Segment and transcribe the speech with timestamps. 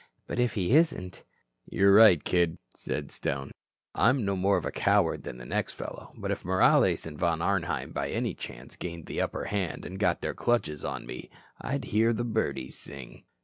[0.25, 1.21] But if he isn't"
[1.71, 3.51] "You're right, kid," said Stone.
[3.93, 6.11] "I'm no more of a coward than the next fellow.
[6.17, 10.21] But if Morales and Von Arnheim by any chance gained the upper hand and got
[10.21, 11.29] their clutches on me,
[11.61, 13.25] I'd hear the birdies sing."